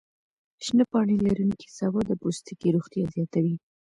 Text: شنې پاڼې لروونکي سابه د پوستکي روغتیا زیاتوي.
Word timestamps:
شنې 0.65 0.85
پاڼې 0.91 1.15
لروونکي 1.25 1.67
سابه 1.77 2.01
د 2.05 2.11
پوستکي 2.21 2.67
روغتیا 2.75 3.05
زیاتوي. 3.15 3.55